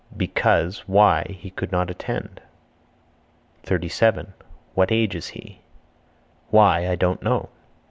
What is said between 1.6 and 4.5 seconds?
not attend. 37.